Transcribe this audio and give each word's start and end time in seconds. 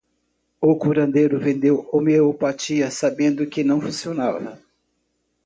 O 0.59 0.75
curandeiro 0.77 1.39
vendeu 1.39 1.87
homeopatia 1.91 2.89
sabendo 2.89 3.45
que 3.45 3.63
não 3.63 3.79
funcionava 3.79 4.57